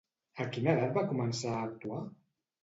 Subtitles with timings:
[0.45, 2.01] A quina edat va començar a actuar?